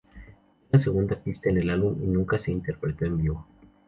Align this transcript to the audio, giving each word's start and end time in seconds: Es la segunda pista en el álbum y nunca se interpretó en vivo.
Es 0.65 0.71
la 0.73 0.81
segunda 0.81 1.15
pista 1.15 1.51
en 1.51 1.59
el 1.59 1.69
álbum 1.69 1.95
y 2.03 2.07
nunca 2.07 2.39
se 2.39 2.51
interpretó 2.51 3.05
en 3.05 3.17
vivo. 3.19 3.45